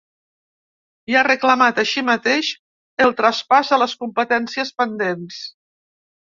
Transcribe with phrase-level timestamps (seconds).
[1.11, 2.49] I ha reclamat així mateix
[3.05, 5.39] el traspàs de les competències pendents.